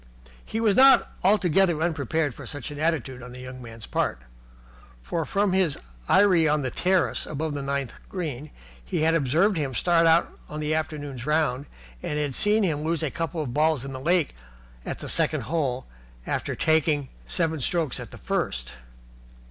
[0.43, 4.23] He was not altogether unprepared for such an attitude on the young man's part:
[4.99, 5.77] for from his
[6.09, 8.49] eyrie on the terrace above the ninth green
[8.83, 11.67] he had observed him start out on the afternoon's round
[12.01, 14.33] and had seen him lose a couple of balls in the lake
[14.87, 15.85] at the second hole
[16.25, 18.73] after taking seven strokes at the first.